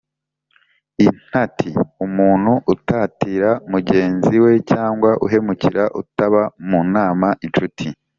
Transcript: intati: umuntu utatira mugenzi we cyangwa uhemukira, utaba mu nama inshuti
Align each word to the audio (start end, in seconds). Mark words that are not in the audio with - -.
intati: 1.05 1.67
umuntu 2.05 2.51
utatira 2.73 3.51
mugenzi 3.71 4.35
we 4.43 4.51
cyangwa 4.71 5.09
uhemukira, 5.25 5.83
utaba 6.01 6.41
mu 6.67 6.79
nama 6.95 7.27
inshuti 7.45 7.85